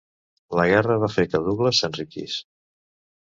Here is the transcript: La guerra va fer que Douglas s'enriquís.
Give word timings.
La 0.59 0.63
guerra 0.69 0.95
va 1.03 1.09
fer 1.15 1.25
que 1.33 1.41
Douglas 1.49 1.81
s'enriquís. 1.83 2.39